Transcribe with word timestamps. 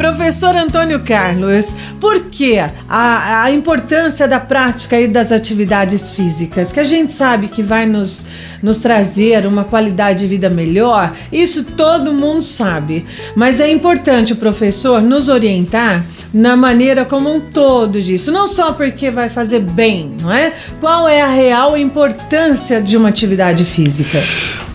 Professor 0.00 0.56
Antônio 0.56 1.00
Carlos, 1.00 1.76
por 2.00 2.30
que 2.30 2.58
a, 2.58 3.42
a, 3.42 3.50
importância 3.50 4.26
da 4.26 4.40
prática 4.40 4.98
e 4.98 5.06
das 5.06 5.30
atividades 5.30 6.12
físicas, 6.12 6.72
que 6.72 6.80
a 6.80 6.84
gente 6.84 7.12
sabe 7.12 7.48
que 7.48 7.62
vai 7.62 7.84
nos, 7.84 8.26
nos 8.62 8.78
trazer 8.78 9.44
uma 9.44 9.62
qualidade 9.62 10.20
de 10.20 10.26
vida 10.26 10.48
melhor, 10.48 11.12
isso 11.30 11.64
todo 11.64 12.14
mundo 12.14 12.42
sabe. 12.42 13.04
Mas 13.36 13.60
é 13.60 13.70
importante 13.70 14.32
o 14.32 14.36
professor 14.36 15.02
nos 15.02 15.28
orientar 15.28 16.06
na 16.32 16.56
maneira 16.56 17.04
como 17.04 17.30
um 17.30 17.38
todo 17.38 18.00
disso, 18.00 18.32
não 18.32 18.48
só 18.48 18.72
porque 18.72 19.10
vai 19.10 19.28
fazer 19.28 19.60
bem, 19.60 20.14
não 20.18 20.32
é? 20.32 20.54
Qual 20.80 21.06
é 21.06 21.20
a 21.20 21.28
real 21.28 21.76
importância 21.76 22.80
de 22.80 22.96
uma 22.96 23.10
atividade 23.10 23.66
física? 23.66 24.18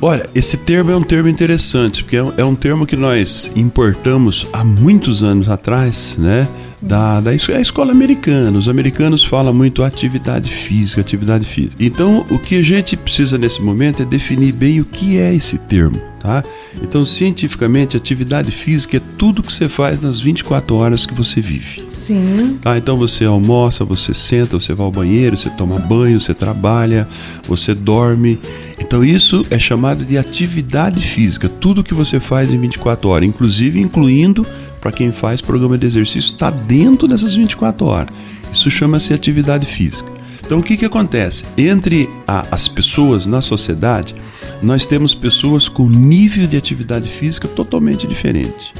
Olha, 0.07 0.23
esse 0.35 0.55
termo 0.55 0.91
é 0.91 0.95
um 0.95 1.01
termo 1.01 1.27
interessante, 1.27 2.03
porque 2.03 2.15
é 2.15 2.21
um 2.21 2.53
é 2.53 2.55
termo 2.55 2.85
que 2.85 2.95
nós 2.95 3.51
importamos 3.55 4.45
há 4.53 4.63
muitos 4.63 5.23
anos 5.23 5.49
atrás, 5.49 6.15
né? 6.19 6.47
Da, 6.79 7.19
da 7.19 7.33
é 7.33 7.55
a 7.55 7.59
escola 7.59 7.91
americana. 7.91 8.55
Os 8.55 8.69
americanos 8.69 9.25
falam 9.25 9.51
muito 9.51 9.81
atividade 9.81 10.51
física, 10.51 11.01
atividade 11.01 11.43
física. 11.43 11.75
Então, 11.79 12.23
o 12.29 12.37
que 12.37 12.55
a 12.55 12.61
gente 12.61 12.95
precisa 12.95 13.39
nesse 13.39 13.59
momento 13.59 14.03
é 14.03 14.05
definir 14.05 14.51
bem 14.51 14.79
o 14.79 14.85
que 14.85 15.17
é 15.17 15.33
esse 15.33 15.57
termo. 15.57 15.99
Tá? 16.19 16.43
Então, 16.83 17.03
cientificamente, 17.03 17.97
atividade 17.97 18.51
física 18.51 18.97
é 18.97 19.01
tudo 19.17 19.41
que 19.41 19.51
você 19.51 19.67
faz 19.67 19.99
nas 19.99 20.19
24 20.19 20.75
horas 20.75 21.05
que 21.05 21.13
você 21.15 21.41
vive. 21.41 21.83
Sim. 21.89 22.57
Tá? 22.61 22.77
Então, 22.77 22.97
você 22.97 23.25
almoça, 23.25 23.83
você 23.83 24.13
senta, 24.13 24.59
você 24.59 24.73
vai 24.75 24.85
ao 24.85 24.91
banheiro, 24.91 25.35
você 25.35 25.49
toma 25.49 25.79
banho, 25.79 26.19
você 26.19 26.35
trabalha, 26.35 27.07
você 27.47 27.73
dorme. 27.73 28.39
Então, 28.85 29.03
isso 29.03 29.43
é 29.49 29.57
chamado 29.57 30.05
de 30.05 30.15
atividade 30.15 31.01
física, 31.01 31.49
tudo 31.49 31.83
que 31.83 31.95
você 31.95 32.19
faz 32.19 32.53
em 32.53 32.59
24 32.59 33.09
horas, 33.09 33.27
inclusive 33.27 33.81
incluindo 33.81 34.45
para 34.79 34.91
quem 34.91 35.11
faz 35.11 35.41
programa 35.41 35.75
de 35.75 35.87
exercício, 35.87 36.29
está 36.29 36.51
dentro 36.51 37.07
dessas 37.07 37.33
24 37.33 37.83
horas. 37.83 38.15
Isso 38.53 38.69
chama-se 38.69 39.11
atividade 39.11 39.65
física. 39.65 40.07
Então, 40.45 40.59
o 40.59 40.63
que, 40.63 40.77
que 40.77 40.85
acontece? 40.85 41.43
Entre 41.57 42.07
a, 42.27 42.45
as 42.51 42.67
pessoas 42.67 43.25
na 43.25 43.41
sociedade, 43.41 44.13
nós 44.61 44.85
temos 44.85 45.15
pessoas 45.15 45.67
com 45.67 45.89
nível 45.89 46.45
de 46.45 46.55
atividade 46.55 47.09
física 47.09 47.47
totalmente 47.47 48.05
diferente. 48.05 48.71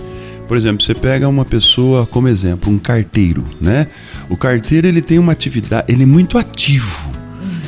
Por 0.47 0.56
exemplo, 0.56 0.86
você 0.86 0.94
pega 0.94 1.28
uma 1.28 1.44
pessoa 1.44 2.06
como 2.06 2.28
exemplo, 2.28 2.72
um 2.72 2.78
carteiro, 2.78 3.44
né? 3.59 3.88
O 4.30 4.38
carteiro 4.38 4.86
ele 4.86 5.02
tem 5.02 5.17
uma 5.17 5.31
atividade, 5.31 5.92
ele 5.92 6.03
é 6.03 6.06
muito 6.06 6.38
ativo. 6.38 7.15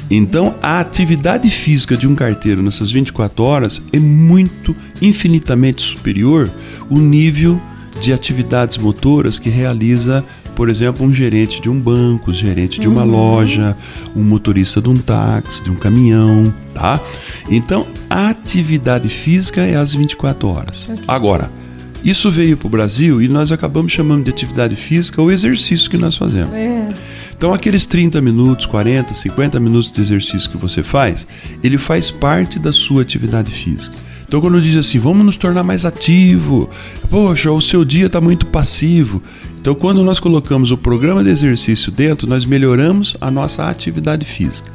Então, 0.09 0.55
a 0.61 0.79
atividade 0.79 1.49
física 1.49 1.97
de 1.97 2.07
um 2.07 2.15
carteiro 2.15 2.63
nessas 2.63 2.91
24 2.91 3.43
horas 3.43 3.81
é 3.91 3.99
muito, 3.99 4.75
infinitamente 5.01 5.81
superior 5.81 6.51
o 6.89 6.97
nível 6.97 7.61
de 7.99 8.13
atividades 8.13 8.77
motoras 8.77 9.39
que 9.39 9.49
realiza 9.49 10.23
por 10.57 10.69
exemplo, 10.69 11.05
um 11.05 11.13
gerente 11.13 11.61
de 11.61 11.69
um 11.69 11.79
banco, 11.79 12.31
um 12.31 12.33
gerente 12.33 12.81
de 12.81 12.87
uma 12.87 13.03
uhum. 13.03 13.11
loja, 13.11 13.77
um 14.15 14.23
motorista 14.23 14.81
de 14.81 14.89
um 14.89 14.95
táxi, 14.95 15.61
de 15.61 15.69
um 15.69 15.75
caminhão, 15.75 16.51
tá? 16.73 16.99
Então, 17.47 17.85
a 18.09 18.29
atividade 18.29 19.07
física 19.07 19.61
é 19.61 19.75
às 19.75 19.93
24 19.93 20.47
horas. 20.47 20.87
Okay. 20.89 21.03
Agora, 21.07 21.51
isso 22.03 22.31
veio 22.31 22.57
para 22.57 22.65
o 22.65 22.69
Brasil 22.71 23.21
e 23.21 23.27
nós 23.27 23.51
acabamos 23.51 23.91
chamando 23.91 24.23
de 24.23 24.31
atividade 24.31 24.75
física 24.75 25.21
o 25.21 25.29
exercício 25.29 25.91
que 25.91 25.97
nós 25.97 26.17
fazemos. 26.17 26.55
É. 26.55 26.87
Então, 27.37 27.53
aqueles 27.53 27.85
30 27.85 28.19
minutos, 28.19 28.65
40, 28.65 29.13
50 29.13 29.59
minutos 29.59 29.91
de 29.91 30.01
exercício 30.01 30.49
que 30.49 30.57
você 30.57 30.81
faz, 30.81 31.27
ele 31.63 31.77
faz 31.77 32.09
parte 32.09 32.57
da 32.57 32.71
sua 32.71 33.03
atividade 33.03 33.51
física. 33.51 33.95
Então, 34.27 34.41
quando 34.41 34.59
diz 34.59 34.75
assim, 34.75 34.97
vamos 34.97 35.23
nos 35.23 35.37
tornar 35.37 35.63
mais 35.63 35.85
ativo, 35.85 36.67
poxa, 37.09 37.51
o 37.51 37.61
seu 37.61 37.85
dia 37.85 38.07
está 38.07 38.19
muito 38.19 38.47
passivo. 38.47 39.21
Então, 39.59 39.75
quando 39.75 40.03
nós 40.03 40.19
colocamos 40.19 40.71
o 40.71 40.77
programa 40.77 41.23
de 41.23 41.29
exercício 41.29 41.91
dentro, 41.91 42.27
nós 42.27 42.43
melhoramos 42.43 43.15
a 43.21 43.29
nossa 43.29 43.69
atividade 43.69 44.25
física. 44.25 44.69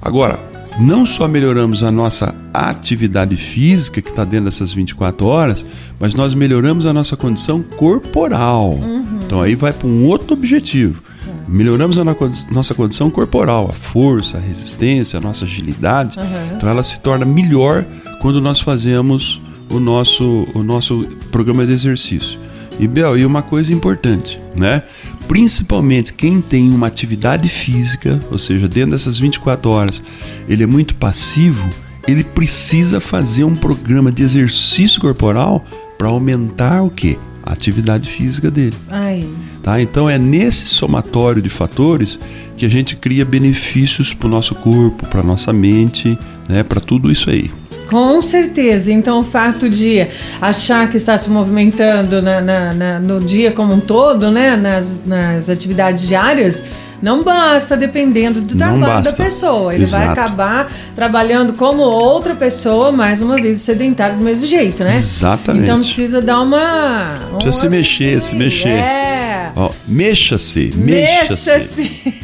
Agora, 0.00 0.40
não 0.78 1.04
só 1.04 1.26
melhoramos 1.26 1.82
a 1.82 1.90
nossa 1.90 2.34
atividade 2.52 3.36
física, 3.36 4.00
que 4.00 4.10
está 4.10 4.24
dentro 4.24 4.46
dessas 4.46 4.72
24 4.72 5.26
horas, 5.26 5.66
mas 5.98 6.14
nós 6.14 6.32
melhoramos 6.32 6.86
a 6.86 6.92
nossa 6.92 7.16
condição 7.16 7.60
corporal. 7.60 8.70
Uhum. 8.70 9.18
Então, 9.26 9.42
aí 9.42 9.54
vai 9.56 9.72
para 9.72 9.88
um 9.88 10.06
outro 10.06 10.32
objetivo. 10.32 11.02
Melhoramos 11.46 11.98
a 11.98 12.04
nossa 12.50 12.74
condição 12.74 13.10
corporal, 13.10 13.68
a 13.68 13.72
força, 13.72 14.38
a 14.38 14.40
resistência, 14.40 15.18
a 15.18 15.20
nossa 15.20 15.44
agilidade. 15.44 16.18
Uhum. 16.18 16.56
Então, 16.56 16.68
ela 16.68 16.82
se 16.82 16.98
torna 17.00 17.24
melhor 17.24 17.84
quando 18.20 18.40
nós 18.40 18.60
fazemos 18.60 19.40
o 19.70 19.78
nosso, 19.78 20.46
o 20.54 20.62
nosso 20.62 21.06
programa 21.30 21.66
de 21.66 21.72
exercício. 21.72 22.38
E 22.78 22.88
Bel, 22.88 23.16
e 23.16 23.24
uma 23.24 23.42
coisa 23.42 23.72
importante, 23.72 24.40
né? 24.56 24.82
Principalmente 25.28 26.12
quem 26.12 26.40
tem 26.40 26.70
uma 26.70 26.88
atividade 26.88 27.48
física, 27.48 28.20
ou 28.30 28.38
seja, 28.38 28.68
dentro 28.68 28.90
dessas 28.90 29.18
24 29.18 29.70
horas, 29.70 30.02
ele 30.48 30.64
é 30.64 30.66
muito 30.66 30.94
passivo, 30.96 31.68
ele 32.06 32.24
precisa 32.24 33.00
fazer 33.00 33.44
um 33.44 33.54
programa 33.54 34.10
de 34.10 34.22
exercício 34.22 35.00
corporal 35.00 35.64
para 35.96 36.08
aumentar 36.08 36.82
o 36.82 36.90
quê? 36.90 37.16
A 37.42 37.52
atividade 37.52 38.08
física 38.10 38.50
dele. 38.50 38.76
Ai. 38.90 39.28
Tá? 39.64 39.80
Então 39.80 40.10
é 40.10 40.18
nesse 40.18 40.66
somatório 40.66 41.40
de 41.40 41.48
fatores 41.48 42.20
que 42.54 42.66
a 42.66 42.68
gente 42.68 42.96
cria 42.96 43.24
benefícios 43.24 44.12
para 44.12 44.26
o 44.26 44.30
nosso 44.30 44.54
corpo, 44.54 45.06
para 45.06 45.22
nossa 45.22 45.54
mente, 45.54 46.18
né? 46.46 46.62
Para 46.62 46.82
tudo 46.82 47.10
isso 47.10 47.30
aí. 47.30 47.50
Com 47.88 48.20
certeza. 48.20 48.92
Então, 48.92 49.20
o 49.20 49.22
fato 49.22 49.68
de 49.68 50.06
achar 50.40 50.90
que 50.90 50.98
está 50.98 51.16
se 51.16 51.30
movimentando 51.30 52.20
na, 52.20 52.40
na, 52.42 52.74
na, 52.74 52.98
no 53.00 53.20
dia 53.20 53.52
como 53.52 53.72
um 53.72 53.80
todo, 53.80 54.30
né, 54.30 54.56
nas, 54.56 55.06
nas 55.06 55.48
atividades 55.48 56.06
diárias, 56.06 56.66
não 57.02 57.22
basta 57.22 57.76
dependendo 57.76 58.40
do 58.40 58.56
trabalho 58.56 59.02
da 59.02 59.12
pessoa. 59.12 59.74
Ele 59.74 59.84
Exato. 59.84 60.04
vai 60.04 60.12
acabar 60.12 60.72
trabalhando 60.94 61.54
como 61.54 61.82
outra 61.82 62.34
pessoa, 62.34 62.92
mais 62.92 63.22
uma 63.22 63.36
vida 63.36 63.58
sedentária 63.58 64.16
do 64.16 64.24
mesmo 64.24 64.46
jeito, 64.46 64.82
né? 64.84 64.96
Exatamente. 64.96 65.64
Então 65.64 65.78
precisa 65.78 66.20
dar 66.20 66.40
uma. 66.40 67.20
Precisa 67.34 67.60
se 67.60 67.68
mexer, 67.68 68.22
se 68.22 68.34
mexer. 68.34 68.68
É. 68.68 69.13
Ó, 69.56 69.70
mexa-se, 69.86 70.72
mexa-se. 70.74 71.50
Mexa-se. 71.50 72.14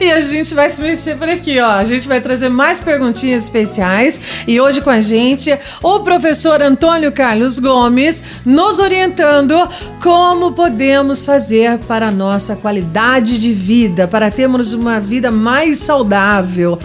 e 0.00 0.12
a 0.12 0.20
gente 0.20 0.54
vai 0.54 0.70
se 0.70 0.80
mexer 0.80 1.16
por 1.16 1.28
aqui, 1.28 1.58
ó. 1.58 1.72
A 1.72 1.84
gente 1.84 2.06
vai 2.06 2.20
trazer 2.20 2.48
mais 2.48 2.78
perguntinhas 2.78 3.44
especiais. 3.44 4.20
E 4.46 4.60
hoje 4.60 4.80
com 4.80 4.90
a 4.90 5.00
gente, 5.00 5.56
o 5.82 6.00
professor 6.00 6.62
Antônio 6.62 7.10
Carlos 7.10 7.58
Gomes, 7.58 8.22
nos 8.44 8.78
orientando 8.78 9.56
como 10.00 10.52
podemos 10.52 11.24
fazer 11.24 11.78
para 11.78 12.08
a 12.08 12.12
nossa 12.12 12.54
qualidade 12.54 13.40
de 13.40 13.52
vida, 13.52 14.06
para 14.06 14.30
termos 14.30 14.72
uma 14.72 15.00
vida 15.00 15.32
mais 15.32 15.78
saudável. 15.78 16.78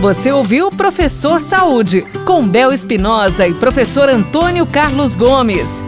Você 0.00 0.30
ouviu 0.30 0.70
Professor 0.70 1.40
Saúde, 1.40 2.02
com 2.26 2.46
Bel 2.46 2.70
Espinosa 2.70 3.48
e 3.48 3.54
professor 3.54 4.10
Antônio 4.10 4.66
Carlos 4.66 5.16
Gomes. 5.16 5.82